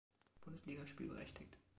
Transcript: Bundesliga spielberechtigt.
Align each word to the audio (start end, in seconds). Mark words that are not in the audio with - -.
Bundesliga 0.39 0.87
spielberechtigt. 0.87 1.59